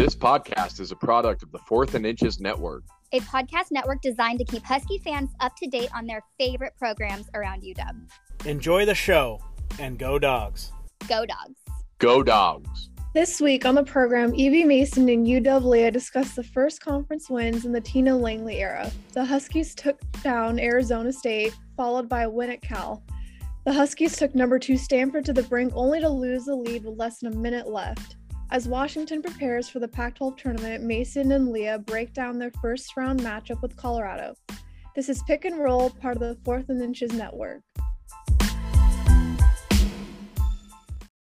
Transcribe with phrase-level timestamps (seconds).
[0.00, 4.38] This podcast is a product of the Fourth and Inches Network, a podcast network designed
[4.38, 8.08] to keep Husky fans up to date on their favorite programs around UW.
[8.46, 9.38] Enjoy the show
[9.78, 10.72] and go dogs.
[11.06, 11.60] Go dogs.
[11.98, 12.88] Go dogs.
[13.12, 17.66] This week on the program, Evie Mason and UW Leah discussed the first conference wins
[17.66, 18.90] in the Tina Langley era.
[19.12, 23.02] The Huskies took down Arizona State, followed by a win at Cal.
[23.66, 26.96] The Huskies took number two Stanford to the brink only to lose the lead with
[26.96, 28.16] less than a minute left.
[28.52, 32.96] As Washington prepares for the Pac 12 tournament, Mason and Leah break down their first
[32.96, 34.34] round matchup with Colorado.
[34.96, 37.62] This is Pick and Roll, part of the Fourth and Inches Network.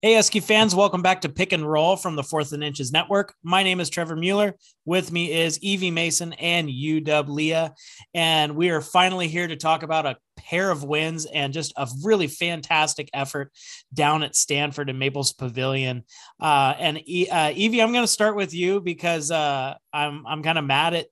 [0.01, 3.35] Hey, Husky fans, welcome back to Pick and Roll from the Fourth and Inches Network.
[3.43, 4.55] My name is Trevor Mueller.
[4.85, 7.75] With me is Evie Mason and UW Leah.
[8.15, 11.89] And we are finally here to talk about a pair of wins and just a
[12.05, 13.51] really fantastic effort
[13.93, 16.05] down at Stanford and Maples Pavilion.
[16.39, 20.59] Uh, and uh, Evie, I'm going to start with you because uh, I'm, I'm kind
[20.59, 21.07] of mad at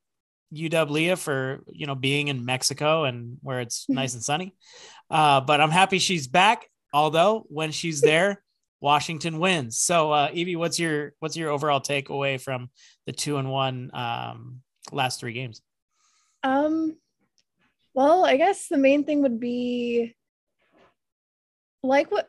[0.55, 4.55] UW Leah for, you know, being in Mexico and where it's nice and sunny.
[5.11, 6.69] Uh, but I'm happy she's back.
[6.95, 8.45] Although when she's there,
[8.87, 9.81] Washington wins.
[9.81, 12.71] So, uh, Evie, what's your what's your overall takeaway from
[13.05, 14.61] the two and one um,
[14.93, 15.61] last three games?
[16.45, 16.97] Um,
[17.95, 20.15] well, I guess the main thing would be
[21.83, 22.29] like what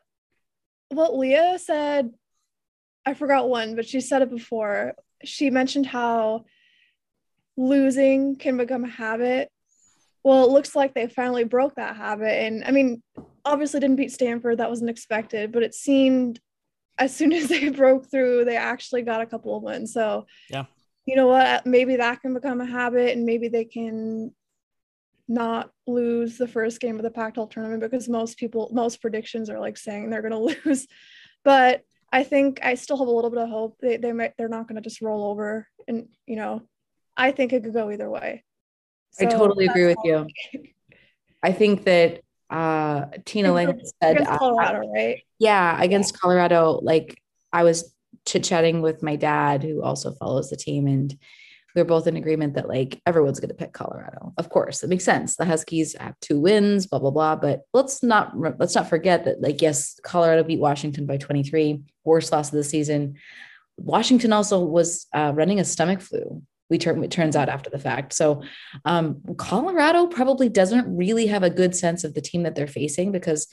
[0.88, 2.10] what Leah said.
[3.06, 4.94] I forgot one, but she said it before.
[5.22, 6.44] She mentioned how
[7.56, 9.48] losing can become a habit.
[10.24, 12.34] Well, it looks like they finally broke that habit.
[12.42, 13.00] And I mean,
[13.44, 14.58] obviously didn't beat Stanford.
[14.58, 16.40] That wasn't expected, but it seemed
[16.98, 19.92] as soon as they broke through, they actually got a couple of wins.
[19.92, 20.64] So, yeah,
[21.06, 21.64] you know what?
[21.64, 24.32] Maybe that can become a habit and maybe they can
[25.26, 29.50] not lose the first game of the Pac 12 tournament because most people, most predictions
[29.50, 30.32] are like saying they're going
[30.62, 30.86] to lose.
[31.44, 31.82] But
[32.12, 33.76] I think I still have a little bit of hope.
[33.80, 35.66] They, they might, they're not going to just roll over.
[35.86, 36.62] And, you know,
[37.16, 38.44] I think it could go either way.
[39.12, 40.26] So I totally agree with you.
[41.42, 45.22] I think that uh Tina Lang said uh, Colorado, uh, right?
[45.38, 46.80] Yeah, against Colorado.
[46.82, 47.20] Like
[47.52, 47.94] I was
[48.26, 51.16] chit chatting with my dad, who also follows the team, and
[51.74, 54.32] we are both in agreement that like everyone's going to pick Colorado.
[54.36, 55.36] Of course, it makes sense.
[55.36, 57.36] The Huskies have two wins, blah blah blah.
[57.36, 62.32] But let's not let's not forget that like yes, Colorado beat Washington by 23, worst
[62.32, 63.16] loss of the season.
[63.76, 67.78] Washington also was uh, running a stomach flu we turn it turns out after the
[67.78, 68.12] fact.
[68.12, 68.42] So
[68.84, 73.12] um, Colorado probably doesn't really have a good sense of the team that they're facing
[73.12, 73.48] because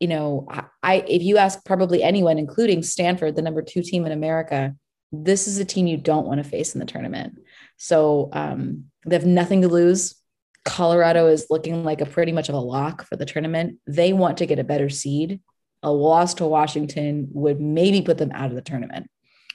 [0.00, 0.46] you know
[0.82, 4.74] I, if you ask probably anyone, including Stanford, the number two team in America,
[5.12, 7.38] this is a team you don't want to face in the tournament.
[7.76, 10.16] So um, they have nothing to lose.
[10.64, 13.78] Colorado is looking like a pretty much of a lock for the tournament.
[13.86, 15.40] They want to get a better seed.
[15.82, 19.10] A loss to Washington would maybe put them out of the tournament.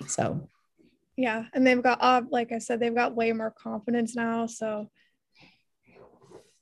[0.07, 0.49] So
[1.19, 4.89] yeah and they've got uh, like i said they've got way more confidence now so.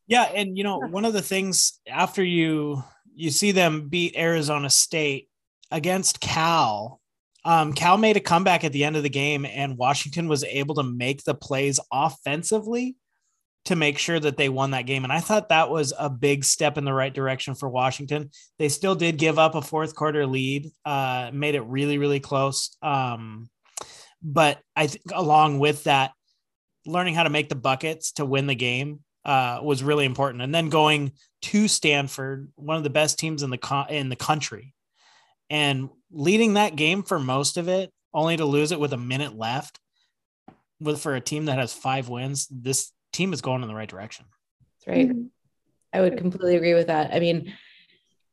[0.08, 2.82] Yeah and you know one of the things after you
[3.14, 5.30] you see them beat arizona state
[5.70, 7.02] against cal
[7.46, 10.76] um, cal made a comeback at the end of the game and washington was able
[10.76, 12.96] to make the plays offensively
[13.66, 16.46] to make sure that they won that game and i thought that was a big
[16.46, 18.32] step in the right direction for washington.
[18.60, 22.78] They still did give up a fourth quarter lead uh, made it really really close
[22.82, 23.50] um,
[24.22, 26.12] but I think along with that,
[26.86, 30.42] learning how to make the buckets to win the game uh, was really important.
[30.42, 31.12] And then going
[31.44, 34.74] to Stanford, one of the best teams in the co- in the country,
[35.50, 39.38] and leading that game for most of it, only to lose it with a minute
[39.38, 39.80] left.
[40.80, 43.90] With for a team that has five wins, this team is going in the right
[43.90, 44.26] direction.
[44.86, 45.10] That's right.
[45.10, 45.24] Mm-hmm.
[45.92, 47.14] I would completely agree with that.
[47.14, 47.54] I mean,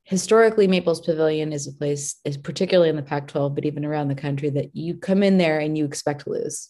[0.04, 4.14] historically Maples Pavilion is a place, is particularly in the Pac-12, but even around the
[4.14, 6.68] country, that you come in there and you expect to lose.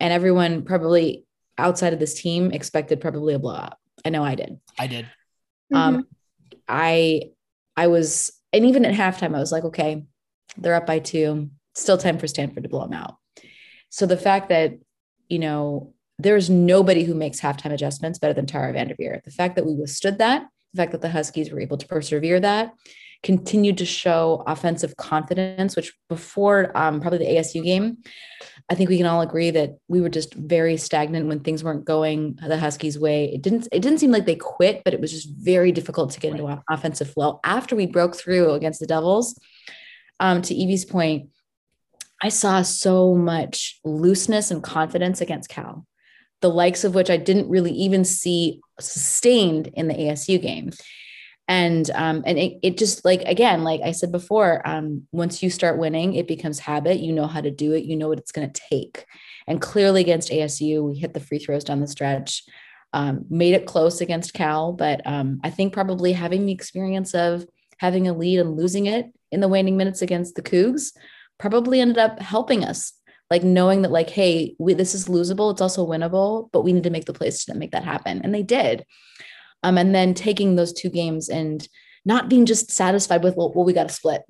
[0.00, 1.24] And everyone probably
[1.56, 3.76] outside of this team expected probably a blowout.
[4.04, 4.58] I know I did.
[4.78, 5.06] I did.
[5.72, 6.00] Um, mm-hmm.
[6.68, 7.30] I
[7.76, 10.04] I was, and even at halftime, I was like, okay,
[10.56, 11.50] they're up by two.
[11.74, 13.16] Still time for Stanford to blow them out.
[13.90, 14.74] So the fact that,
[15.28, 19.22] you know, there's nobody who makes halftime adjustments better than Tara Vanderveer.
[19.24, 22.40] The fact that we withstood that the fact that the Huskies were able to persevere
[22.40, 22.74] that,
[23.22, 27.98] continued to show offensive confidence, which before um, probably the ASU game,
[28.68, 31.84] I think we can all agree that we were just very stagnant when things weren't
[31.84, 33.32] going the Huskies' way.
[33.32, 33.68] It didn't.
[33.70, 36.46] It didn't seem like they quit, but it was just very difficult to get into
[36.46, 37.40] an offensive flow.
[37.44, 39.38] After we broke through against the Devils,
[40.18, 41.30] um, to Evie's point,
[42.22, 45.86] I saw so much looseness and confidence against Cal
[46.44, 50.72] the likes of which I didn't really even see sustained in the ASU game.
[51.48, 55.48] And um, and it, it just like again, like I said before, um, once you
[55.48, 57.00] start winning, it becomes habit.
[57.00, 57.84] You know how to do it.
[57.84, 59.06] You know what it's going to take.
[59.46, 62.42] And clearly against ASU, we hit the free throws down the stretch,
[62.92, 64.74] um, made it close against Cal.
[64.74, 67.46] But um, I think probably having the experience of
[67.78, 70.92] having a lead and losing it in the waning minutes against the Cougs
[71.38, 72.92] probably ended up helping us.
[73.30, 75.50] Like knowing that, like, hey, we, this is losable.
[75.52, 78.34] It's also winnable, but we need to make the plays to make that happen, and
[78.34, 78.84] they did.
[79.62, 81.66] Um, and then taking those two games and
[82.04, 84.22] not being just satisfied with, well, well we got to split.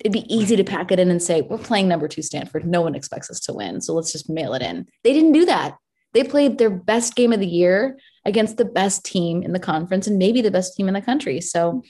[0.00, 2.66] It'd be easy to pack it in and say, we're playing number two Stanford.
[2.66, 3.80] No one expects us to win.
[3.80, 4.86] So let's just mail it in.
[5.02, 5.78] They didn't do that.
[6.12, 10.06] They played their best game of the year against the best team in the conference
[10.06, 11.40] and maybe the best team in the country.
[11.40, 11.82] So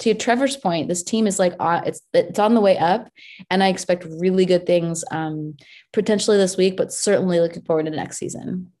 [0.00, 3.08] to Trevor's point, this team is like uh, it's it's on the way up,
[3.50, 5.56] and I expect really good things um,
[5.92, 8.72] potentially this week, but certainly looking forward to next season.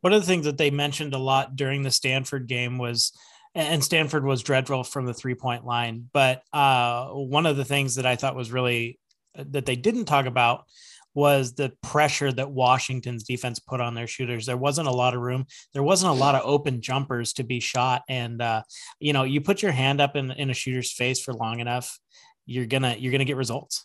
[0.00, 3.12] One of the things that they mentioned a lot during the Stanford game was,
[3.54, 7.96] and Stanford was dreadful from the three point line, but uh, one of the things
[7.96, 8.98] that I thought was really
[9.34, 10.64] that they didn't talk about
[11.14, 14.46] was the pressure that Washington's defense put on their shooters.
[14.46, 15.46] There wasn't a lot of room.
[15.72, 18.02] There wasn't a lot of open jumpers to be shot.
[18.08, 18.62] And uh,
[18.98, 21.98] you know, you put your hand up in, in a shooter's face for long enough,
[22.46, 23.84] you're gonna you're gonna get results.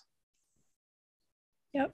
[1.74, 1.94] Yep.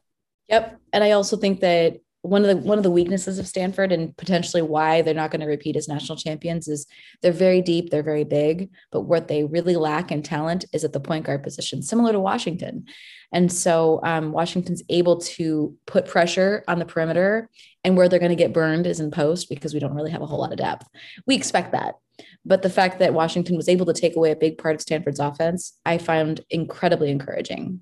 [0.50, 0.80] Yep.
[0.92, 4.16] And I also think that one of the one of the weaknesses of Stanford and
[4.16, 6.88] potentially why they're not going to repeat as national champions is
[7.22, 10.94] they're very deep, they're very big, but what they really lack in talent is at
[10.94, 12.86] the point guard position, similar to Washington.
[13.34, 17.50] And so um, Washington's able to put pressure on the perimeter,
[17.84, 20.22] and where they're going to get burned is in post because we don't really have
[20.22, 20.88] a whole lot of depth.
[21.28, 21.96] We expect that.
[22.46, 25.20] But the fact that Washington was able to take away a big part of Stanford's
[25.20, 27.82] offense, I found incredibly encouraging.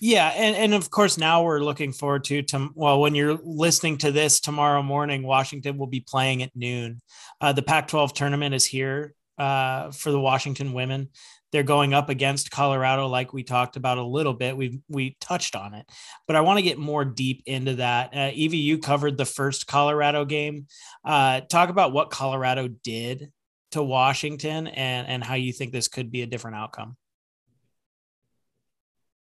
[0.00, 3.98] Yeah, and, and of course now we're looking forward to to well when you're listening
[3.98, 7.00] to this tomorrow morning, Washington will be playing at noon.
[7.40, 11.08] Uh, the Pac-12 tournament is here uh, for the Washington women.
[11.52, 14.56] They're going up against Colorado, like we talked about a little bit.
[14.56, 15.86] We we touched on it,
[16.26, 18.14] but I want to get more deep into that.
[18.14, 20.66] Uh, Evie, you covered the first Colorado game.
[21.04, 23.32] Uh, talk about what Colorado did
[23.70, 26.96] to Washington and and how you think this could be a different outcome.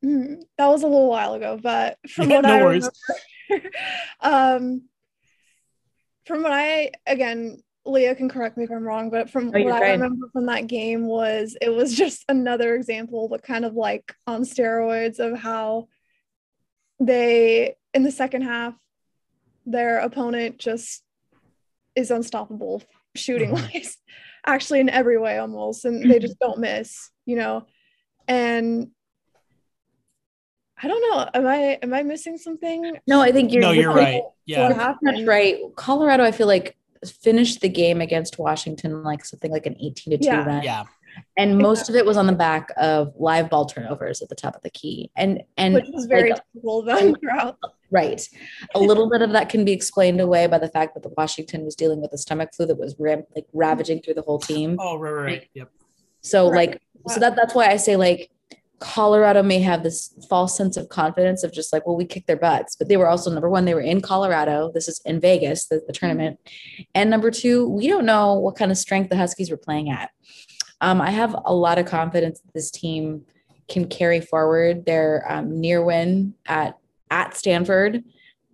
[0.07, 2.91] Mm, that was a little while ago, but from yeah, what no I worries.
[3.51, 3.71] remember,
[4.21, 4.83] um,
[6.27, 9.83] from what I again, Leah can correct me if I'm wrong, but from oh, what
[9.83, 14.15] I remember from that game was it was just another example, but kind of like
[14.27, 15.89] on steroids of how
[17.01, 18.75] they in the second half,
[19.65, 21.03] their opponent just
[21.97, 22.83] is unstoppable
[23.17, 23.91] shooting wise, mm-hmm.
[24.47, 27.67] actually in every way almost, and they just don't miss, you know.
[28.29, 28.91] And
[30.83, 31.31] I don't know.
[31.35, 32.99] Am I am I missing something?
[33.07, 33.63] No, I think you're.
[33.63, 34.23] No, you're right.
[34.45, 35.59] Yeah, that's right.
[35.75, 40.19] Colorado, I feel like finished the game against Washington like something like an 18 to
[40.19, 40.63] 2 yeah.
[40.63, 40.85] Yeah.
[41.39, 44.55] And most of it was on the back of live ball turnovers at the top
[44.55, 45.11] of the key.
[45.17, 47.59] And and which was very like, typical then oh, throughout.
[47.91, 48.29] Right.
[48.75, 51.65] A little bit of that can be explained away by the fact that the Washington
[51.65, 54.77] was dealing with a stomach flu that was ram- like ravaging through the whole team.
[54.79, 55.25] Oh, right, right.
[55.25, 55.49] right.
[55.55, 55.71] Yep.
[56.21, 56.71] So right.
[56.71, 58.31] like so that that's why I say like
[58.79, 62.37] Colorado may have this false sense of confidence of just like, well, we kicked their
[62.37, 64.71] butts, but they were also number one, they were in Colorado.
[64.73, 66.39] This is in Vegas, the, the tournament.
[66.95, 70.11] And number two, we don't know what kind of strength the Huskies were playing at.
[70.83, 73.25] Um, I have a lot of confidence that this team
[73.69, 76.79] can carry forward their um, near win at
[77.11, 78.05] at Stanford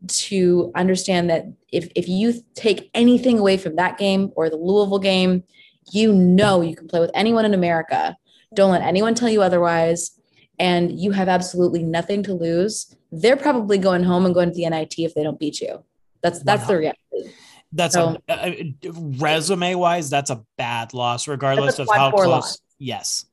[0.07, 4.99] to understand that if if you take anything away from that game or the Louisville
[4.99, 5.43] game,
[5.91, 8.17] you know you can play with anyone in America
[8.55, 10.13] don't let anyone tell you otherwise.
[10.59, 12.95] And you have absolutely nothing to lose.
[13.11, 15.83] They're probably going home and going to the NIT if they don't beat you.
[16.23, 17.33] That's that's the reality.
[17.73, 22.27] That's so, a, a, resume wise, that's a bad loss, regardless of how close.
[22.27, 22.59] Loss.
[22.79, 23.25] Yes.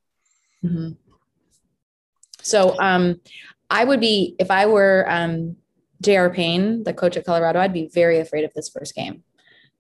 [0.64, 0.92] Mm-hmm.
[2.42, 3.20] So, um,
[3.70, 5.58] I would be if I were um,
[6.02, 6.30] J.R.
[6.30, 9.24] Payne, the coach at Colorado, I'd be very afraid of this first game.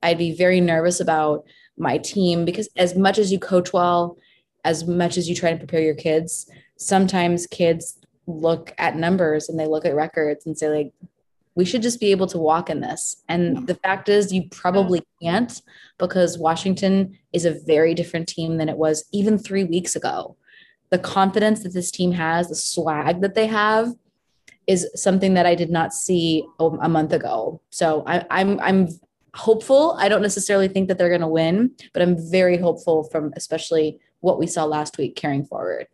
[0.03, 1.46] I'd be very nervous about
[1.77, 4.17] my team because as much as you coach well
[4.63, 7.98] as much as you try to prepare your kids, sometimes kids
[8.28, 10.94] look at numbers and they look at records and say, like,
[11.56, 13.24] we should just be able to walk in this.
[13.28, 15.62] And the fact is, you probably can't
[15.98, 20.38] because Washington is a very different team than it was even three weeks ago.
[20.89, 23.94] The confidence that this team has, the swag that they have,
[24.68, 27.60] is something that I did not see a month ago.
[27.72, 28.88] So I, I'm I'm
[29.34, 29.96] hopeful.
[30.00, 34.00] I don't necessarily think that they're going to win, but I'm very hopeful from especially
[34.22, 35.88] what we saw last week carrying forward.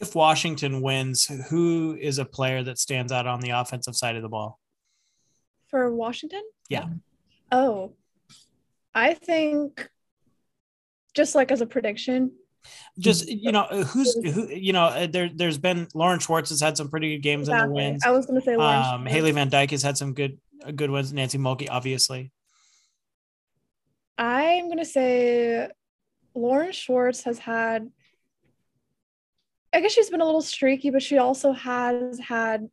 [0.00, 4.22] If Washington wins, who is a player that stands out on the offensive side of
[4.22, 4.58] the ball?
[5.68, 6.42] For Washington?
[6.68, 6.86] Yeah.
[7.50, 7.92] Oh,
[8.94, 9.88] I think
[11.14, 12.32] just like as a prediction.
[12.98, 14.48] Just you know, who's who?
[14.48, 17.56] You know, uh, there there's been Lauren Schwartz has had some pretty good games in
[17.56, 18.02] the wins.
[18.04, 20.90] I was gonna say Lauren Um, Haley Van Dyke has had some good uh, good
[20.90, 21.12] ones.
[21.12, 22.32] Nancy Mulkey, obviously.
[24.16, 25.68] I'm gonna say
[26.34, 27.90] Lauren Schwartz has had.
[29.72, 32.68] I guess she's been a little streaky, but she also has had.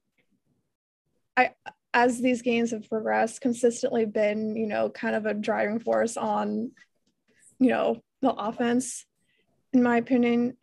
[1.38, 1.52] I
[1.94, 6.72] as these games have progressed, consistently been you know kind of a driving force on,
[7.60, 9.06] you know, the offense,
[9.74, 10.58] in my opinion,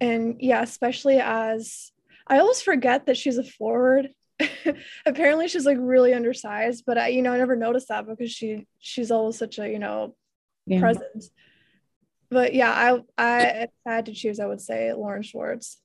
[0.00, 1.92] and yeah, especially as
[2.26, 4.10] I always forget that she's a forward.
[5.06, 8.66] Apparently, she's like really undersized, but I, you know, I never noticed that because she
[8.78, 10.16] she's always such a you know
[10.66, 10.80] Yeah.
[10.80, 11.30] presence.
[12.30, 15.80] But yeah, I I if I had to choose, I would say Lauren Schwartz.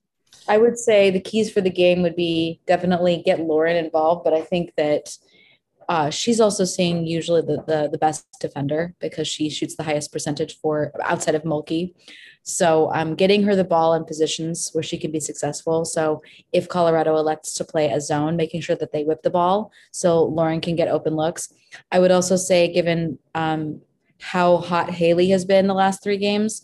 [0.48, 4.32] I would say the keys for the game would be definitely get Lauren involved, but
[4.32, 5.16] I think that
[5.88, 10.12] uh, she's also seeing usually the, the the best defender because she shoots the highest
[10.12, 11.94] percentage for outside of Mulkey.
[12.42, 15.84] So um, getting her the ball in positions where she can be successful.
[15.84, 19.72] So if Colorado elects to play a zone, making sure that they whip the ball
[19.90, 21.52] so Lauren can get open looks.
[21.92, 23.82] I would also say, given um,
[24.20, 26.62] how hot Haley has been the last three games,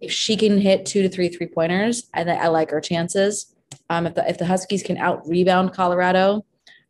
[0.00, 3.54] if she can hit two to three three pointers, I, I like our chances.
[3.90, 6.44] Um, if the if the Huskies can out rebound Colorado,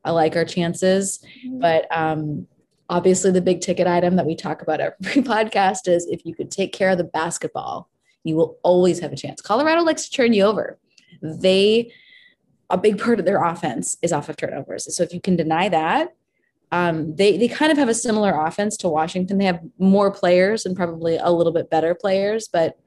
[0.05, 1.25] I like our chances.
[1.53, 2.47] But um,
[2.89, 6.51] obviously, the big ticket item that we talk about every podcast is if you could
[6.51, 7.89] take care of the basketball,
[8.25, 9.41] you will always have a chance.
[9.41, 10.79] Colorado likes to turn you over.
[11.23, 11.93] They
[12.71, 14.95] a big part of their offense is off of turnovers.
[14.95, 16.15] So if you can deny that,
[16.71, 19.39] um, they they kind of have a similar offense to Washington.
[19.39, 22.79] They have more players and probably a little bit better players, but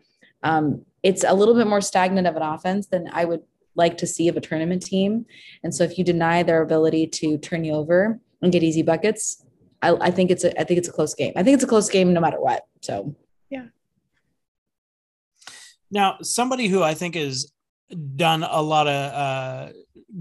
[0.43, 3.41] um, it's a little bit more stagnant of an offense than I would
[3.75, 5.25] like to see of a tournament team.
[5.63, 9.43] And so if you deny their ability to turn you over and get easy buckets,
[9.81, 11.33] I, I think it's a I think it's a close game.
[11.35, 12.65] I think it's a close game no matter what.
[12.81, 13.15] So
[13.49, 13.67] yeah.
[15.89, 17.51] Now, somebody who I think has
[18.15, 19.73] done a lot of uh,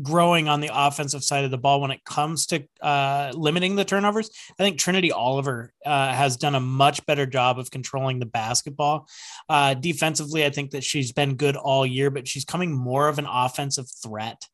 [0.02, 3.84] growing on the offensive side of the ball when it comes to uh, limiting the
[3.84, 8.26] turnovers, I think Trinity Oliver uh, has done a much better job of controlling the
[8.26, 9.08] basketball.
[9.48, 13.18] Uh, defensively, I think that she's been good all year, but she's coming more of
[13.18, 14.46] an offensive threat.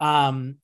[0.00, 0.56] Um,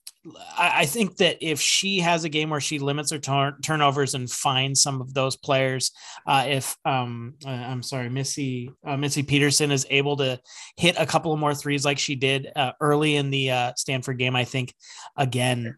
[0.57, 4.29] I think that if she has a game where she limits her turn- turnovers and
[4.29, 5.91] finds some of those players,
[6.25, 10.39] uh, if um, uh, I'm sorry, Missy uh, Missy Peterson is able to
[10.77, 14.17] hit a couple of more threes like she did uh, early in the uh, Stanford
[14.17, 14.73] game, I think
[15.15, 15.77] again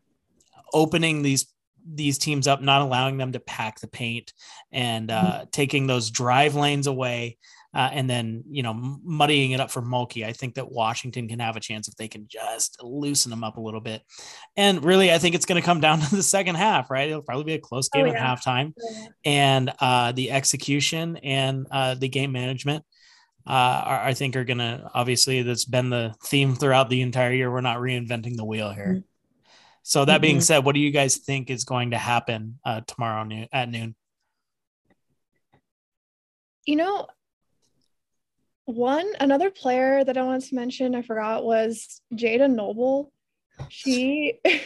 [0.74, 1.48] opening these
[1.90, 4.34] these teams up, not allowing them to pack the paint
[4.72, 7.38] and uh, taking those drive lanes away.
[7.74, 10.26] Uh, and then you know muddying it up for Mulkey.
[10.26, 13.58] I think that Washington can have a chance if they can just loosen them up
[13.58, 14.02] a little bit.
[14.56, 17.10] And really, I think it's going to come down to the second half, right?
[17.10, 18.36] It'll probably be a close Oh, game at yeah.
[18.36, 18.74] halftime
[19.26, 22.84] and uh, the execution and uh, the game management
[23.46, 23.52] uh,
[23.86, 27.52] are, I think are going to obviously that's been the theme throughout the entire year.
[27.52, 29.04] We're not reinventing the wheel here.
[29.84, 30.44] So that being Mhm.
[30.44, 33.96] said, what do you guys think is going to happen uh, tomorrow noon, at noon?
[36.66, 37.08] You know,
[38.68, 43.14] one another player that I wanted to mention, I forgot, was Jayda Noble.
[43.70, 44.40] She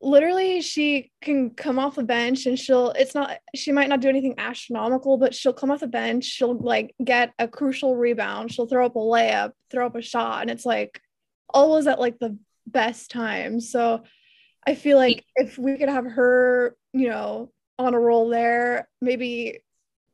[0.00, 4.08] literally she can come off the bench and she'll it's not she might not do
[4.08, 8.68] anything astronomical, but she'll come off the bench, she'll like get a crucial rebound, she'll
[8.68, 11.00] throw up a layup, throw up a shot, and it's like
[11.52, 13.60] always at like the best time.
[13.60, 14.04] So
[14.64, 19.63] I feel like if we could have her, you know, on a roll there, maybe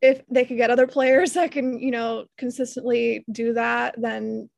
[0.02, 4.48] if they could get other players that can, you know, consistently do that, then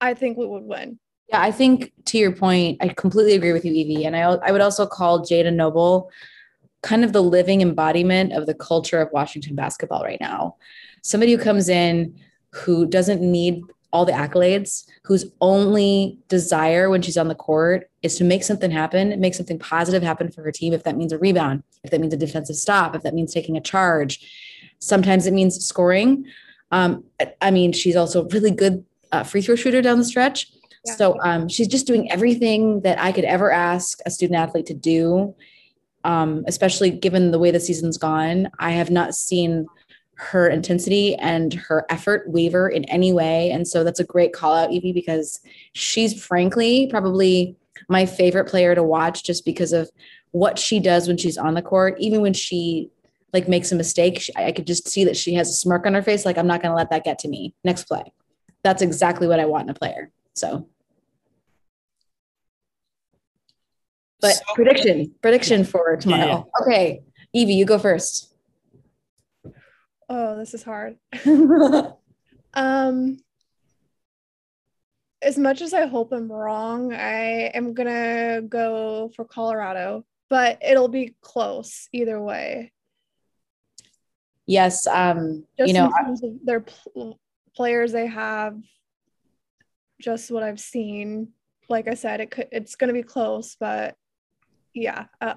[0.00, 0.98] I think we would win.
[1.28, 4.04] Yeah, I think to your point, I completely agree with you, Evie.
[4.04, 6.10] And I, I would also call Jayda Noble
[6.82, 10.56] kind of the living embodiment of the culture of Washington basketball right now.
[11.02, 12.16] Somebody who comes in
[12.52, 13.62] who doesn't need
[13.92, 18.70] all the accolades, whose only desire when she's on the court is to make something
[18.70, 20.72] happen, make something positive happen for her team.
[20.72, 23.56] If that means a rebound, if that means a defensive stop, if that means taking
[23.56, 26.26] a charge, sometimes it means scoring.
[26.70, 27.04] Um,
[27.40, 30.50] I mean, she's also a really good uh, free throw shooter down the stretch.
[30.84, 30.94] Yeah.
[30.96, 34.74] So um, she's just doing everything that I could ever ask a student athlete to
[34.74, 35.34] do.
[36.04, 39.66] Um, especially given the way the season's gone, I have not seen
[40.16, 43.50] her intensity and her effort waver in any way.
[43.50, 45.40] And so that's a great call out, Evie, because
[45.72, 47.56] she's frankly probably
[47.88, 49.90] my favorite player to watch just because of
[50.30, 52.90] what she does when she's on the court, even when she
[53.32, 54.18] like makes a mistake.
[54.20, 56.46] She, I could just see that she has a smirk on her face, like I'm
[56.46, 57.54] not going to let that get to me.
[57.62, 58.04] Next play.
[58.62, 60.10] That's exactly what I want in a player.
[60.34, 60.68] So,
[64.20, 66.48] but prediction, prediction for tomorrow.
[66.62, 67.02] Okay,
[67.34, 68.32] Evie, you go first.
[70.08, 70.96] Oh, this is hard.
[72.56, 73.18] Um,
[75.20, 80.88] as much as I hope I'm wrong, I am gonna go for Colorado, but it'll
[80.88, 82.72] be close either way.
[84.46, 84.86] yes.
[84.86, 87.20] Um, Just you know, in terms of their pl-
[87.54, 88.56] players they have,
[90.00, 91.28] just what I've seen.
[91.68, 93.96] Like I said, it could it's gonna be close, but
[94.72, 95.34] yeah, uh,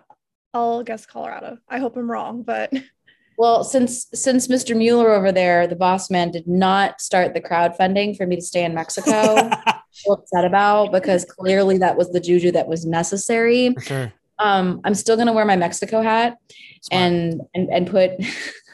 [0.54, 1.58] I'll guess Colorado.
[1.68, 2.72] I hope I'm wrong, but
[3.40, 4.76] Well, since since Mr.
[4.76, 8.66] Mueller over there, the boss man did not start the crowdfunding for me to stay
[8.66, 9.50] in Mexico.
[9.92, 13.74] so upset about because clearly that was the juju that was necessary.
[13.80, 14.12] Sure.
[14.40, 16.36] Um, I'm still gonna wear my Mexico hat
[16.82, 17.02] Smart.
[17.02, 18.12] and and and put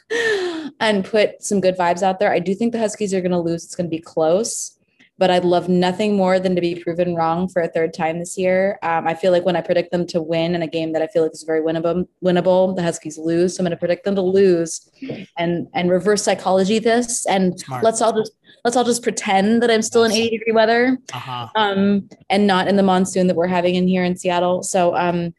[0.79, 2.33] and put some good vibes out there.
[2.33, 3.65] I do think the Huskies are gonna lose.
[3.65, 4.74] It's gonna be close.
[5.17, 8.37] But I'd love nothing more than to be proven wrong for a third time this
[8.37, 8.77] year.
[8.83, 11.07] Um, I feel like when I predict them to win in a game that I
[11.07, 13.55] feel like is very winnable, winnable, the Huskies lose.
[13.55, 14.89] So I'm going to predict them to lose,
[15.37, 17.83] and and reverse psychology this, and Smart.
[17.83, 18.33] let's all just
[18.65, 21.49] let's all just pretend that I'm still in 80 degree weather uh-huh.
[21.55, 24.63] um, and not in the monsoon that we're having in here in Seattle.
[24.63, 25.33] So um,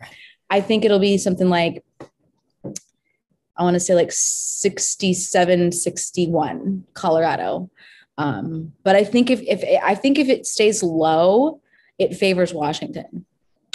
[0.49, 1.85] I think it'll be something like,
[3.59, 7.69] I want to say like 67, 61, Colorado.
[8.19, 11.61] Um, but I think if, if I think if it stays low,
[11.99, 13.27] it favors Washington.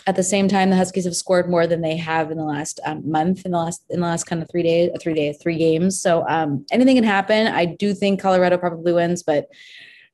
[0.08, 2.80] At the same time, the Huskies have scored more than they have in the last
[2.86, 5.58] um, month, in the last in the last kind of three days, three days, three
[5.58, 6.02] games.
[6.02, 7.48] So um, anything can happen.
[7.48, 9.48] I do think Colorado probably wins, but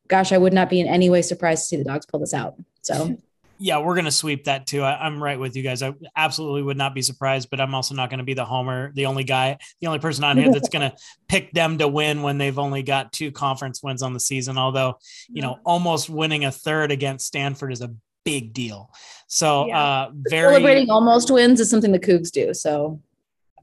[0.09, 2.33] gosh, I would not be in any way surprised to see the dogs pull this
[2.33, 2.55] out.
[2.81, 3.17] So
[3.59, 4.83] Yeah, we're gonna sweep that too.
[4.83, 5.81] I, I'm right with you guys.
[5.81, 8.91] I absolutely would not be surprised, but I'm also not going to be the homer,
[8.93, 10.95] the only guy, the only person on here that's going to
[11.27, 14.57] pick them to win when they've only got two conference wins on the season.
[14.57, 18.91] Although, you know, almost winning a third against Stanford is a big deal.
[19.27, 19.81] So, Yeah.
[19.81, 22.53] uh, very celebrating almost wins is something the Cougs do.
[22.53, 23.01] So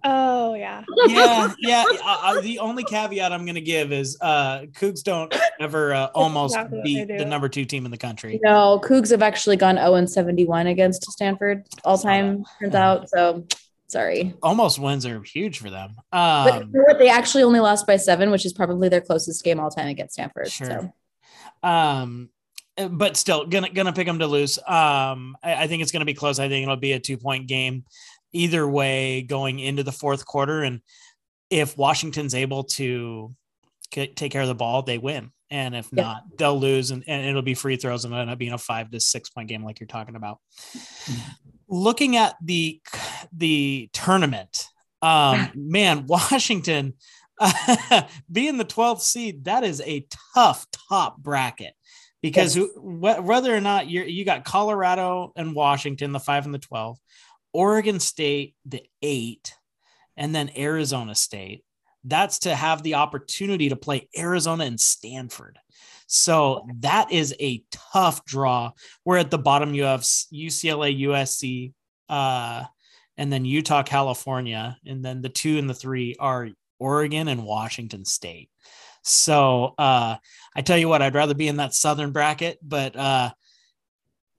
[0.05, 0.83] oh yeah.
[1.07, 1.85] yeah, yeah.
[2.05, 6.07] Uh, uh, the only caveat I'm going to give is uh, Cougs don't ever uh,
[6.15, 8.39] almost exactly beat the number two team in the country.
[8.43, 13.09] no, Cougs have actually gone 0 and 71 against Stanford all time, turns out.
[13.09, 13.47] So
[13.89, 14.35] sorry.
[14.43, 15.95] Almost wins are huge for them.
[16.13, 16.99] But Um, you know what?
[16.99, 20.15] They actually only lost by seven, which is probably their closest game all time against
[20.15, 20.51] Stanford.
[20.51, 20.67] Sure.
[21.63, 22.29] So Um,
[22.77, 24.59] uh, but still gonna gonna pick them to lose.
[24.59, 26.41] Um, I, I think it's gonna be close.
[26.41, 27.85] I think it'll be a two point game,
[28.35, 30.63] either way going into the fourth quarter.
[30.63, 30.81] And
[31.51, 33.35] if Washington's able to
[33.91, 35.31] take care of the ball, they win.
[35.51, 36.03] And if Yeah.
[36.03, 38.59] not, they'll lose, and, and it'll be free throws, and it'll end up being a
[38.59, 40.39] five to six point game, like you're talking about.
[41.69, 42.81] Looking at the
[43.33, 44.67] the tournament,
[45.01, 46.95] um, man, Washington
[48.31, 51.75] being the 12th seed, that is a tough top bracket
[52.23, 52.67] because Yes.
[52.77, 56.97] wh- whether or not you're, you got Colorado and Washington, the five and the 12,
[57.55, 59.55] Oregon State, the eight,
[60.17, 61.65] and then Arizona State.
[62.05, 65.59] That's to have the opportunity to play Arizona and Stanford.
[66.07, 68.73] So that is a tough draw.
[69.05, 71.73] Where at the bottom you have UCLA, USC,
[72.11, 72.65] uh,
[73.17, 78.05] and then Utah, California, and then the two and the three are Oregon and Washington
[78.05, 78.51] State.
[79.03, 80.17] So uh,
[80.57, 83.31] I tell you what, I'd rather be in that southern bracket, but uh,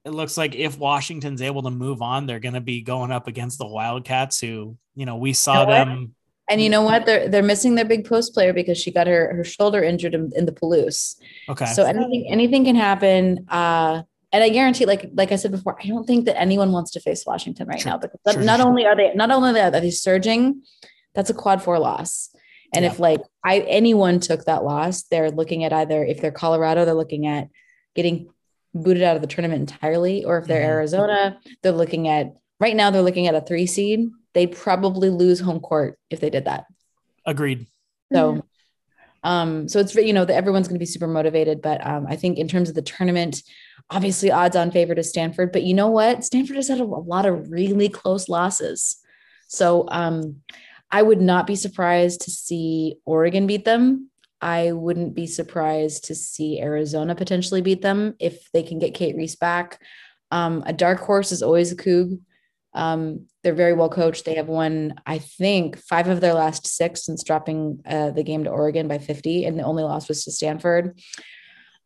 [0.06, 3.26] it looks like if Washington's able to move on, they're going to be going up
[3.26, 6.14] against the Wildcats, who you know we saw You know them.
[6.48, 7.04] and you know what?
[7.06, 10.30] They're they're missing their big post player because she got her her shoulder injured in,
[10.36, 11.16] in the Palouse.
[11.48, 13.46] Okay, So anything anything can happen.
[13.48, 16.92] Uh and I guarantee, like like I said before, I don't think that anyone wants
[16.92, 17.92] to face Washington right Sure.
[17.92, 18.68] now because Sure, not sure.
[18.68, 20.62] only are they not only are they surging,
[21.14, 22.30] that's a quad four loss.
[22.74, 22.92] And Yeah.
[22.92, 26.94] if like I anyone took that loss, they're looking at either if they're Colorado, they're
[26.94, 27.48] looking at
[27.94, 28.28] getting
[28.82, 30.68] booted out of the tournament entirely, or if they're Mhm.
[30.68, 34.08] Arizona, they're looking at right now they're looking at a three seed.
[34.32, 36.66] They'd probably lose home court if they did that.
[37.24, 37.66] agreed.
[38.12, 38.42] So,
[39.24, 42.14] um, so it's you know that everyone's going to be super motivated, but um, I
[42.14, 43.42] think in terms of the tournament,
[43.90, 46.24] obviously odds on favorite is Stanford, but you know what?
[46.24, 48.98] Stanford has had a, a lot of really close losses,
[49.48, 50.42] so um,
[50.90, 54.10] I would not be surprised to see Oregon beat them.
[54.40, 59.16] I wouldn't be surprised to see Arizona potentially beat them if they can get Cate
[59.16, 59.80] Reese back.
[60.30, 62.20] Um, a dark horse is always a Coug.
[62.74, 64.24] Um, they're very well coached.
[64.24, 68.44] They have won, I think, five of their last six since dropping uh, the game
[68.44, 71.00] to Oregon by 50, and the only loss was to Stanford.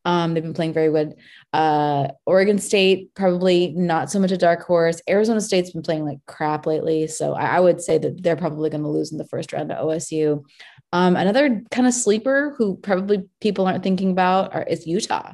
[0.05, 1.15] Um, they've been playing very good.
[1.53, 5.03] Uh, Oregon State, probably not so much a dark horse.
[5.09, 7.09] Arizona State's been playing like crap lately.
[7.09, 9.71] So I, I would say that they're probably going to lose in the first round
[9.71, 10.45] to OSU.
[10.93, 15.33] Um, another kind of sleeper who probably people aren't thinking about are, is Utah.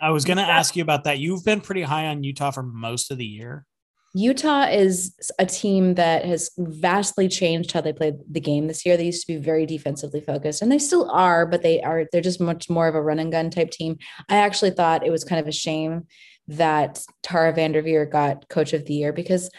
[0.00, 1.18] I was going to ask you about that.
[1.18, 3.66] You've been pretty high on Utah for most of the year.
[4.14, 8.96] Utah is a team that has vastly changed how they played the game this year.
[8.96, 12.20] They used to be very defensively focused, and they still are, but they are they're
[12.22, 13.98] just much more of a run and gun type team.
[14.28, 16.06] I actually thought it was kind of a shame
[16.48, 19.50] that Tara Vanderveer got Coach of the Year because,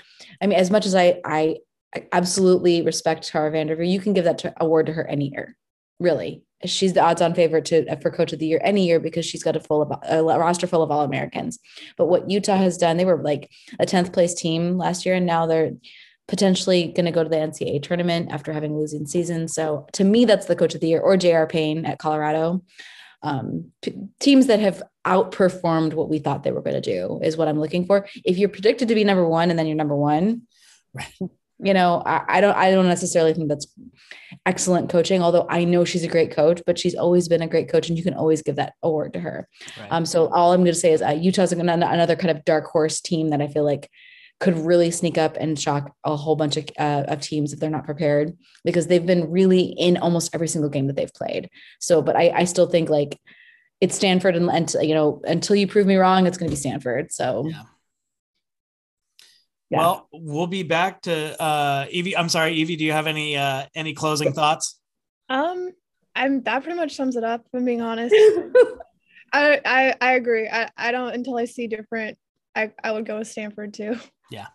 [0.41, 1.57] I mean, as much as I I,
[1.95, 5.55] I absolutely respect Tara Vanderveer, you can give that award to her any year,
[5.99, 9.43] really she's the odds-on favorite to for coach of the year any year because she's
[9.43, 11.59] got a full of a roster full of all Americans.
[11.97, 15.25] But what Utah has done, they were like a 10th place team last year, and
[15.25, 15.71] now they're
[16.27, 19.47] potentially going to go to the NCAA tournament after having losing season.
[19.47, 21.47] So to me, that's the coach of the year or J.R.
[21.47, 22.63] Payne at Colorado.
[23.21, 27.35] Um, p- teams that have outperformed what we thought they were going to do is
[27.35, 28.07] what I'm looking for.
[28.23, 30.43] If you're predicted to be number one and then you're number one,
[30.93, 33.67] right you know, I, I, don't I don't necessarily think that's
[34.45, 37.69] excellent coaching, although I know she's a great coach, but she's always been a great
[37.69, 39.47] coach and you can always give that award to her.
[39.79, 39.91] Right.
[39.91, 43.01] Um, so all I'm going to say is uh, Utah's another kind of dark horse
[43.01, 43.89] team that I feel like
[44.39, 47.69] could really sneak up and shock a whole bunch of, uh, of teams if they're
[47.69, 51.49] not prepared because they've been really in almost every single game that they've played.
[51.79, 53.19] So, but I, I still think like
[53.81, 56.59] it's Stanford and, and you know, until you prove me wrong, it's going to be
[56.59, 57.11] Stanford.
[57.11, 57.63] So yeah.
[59.69, 59.79] Yeah.
[59.79, 62.17] Well, we'll be back to uh Evie.
[62.17, 62.75] I'm sorry, Evie.
[62.75, 64.79] Do you have any uh any closing thoughts?
[65.29, 65.71] Um,
[66.15, 67.41] I'm that pretty much sums it up.
[67.45, 68.15] If I'm being honest.
[69.33, 70.47] I, I I agree.
[70.47, 72.17] I, I don't until I see different.
[72.55, 73.97] I I would go with Stanford too.
[74.31, 74.47] Yeah.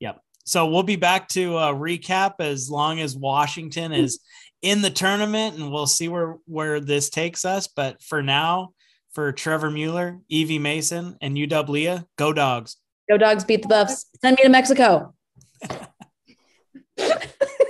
[0.00, 0.20] Yep.
[0.44, 4.20] So we'll be back to uh, recap as long as Washington is
[4.62, 7.68] in the tournament, and we'll see where where this takes us.
[7.68, 8.72] But for now,
[9.12, 12.76] for Trevor Mueller, Evie Mason, and UW Leah, go dogs.
[13.10, 14.06] Go dogs beat the Buffs.
[14.20, 15.12] Send me to Mexico.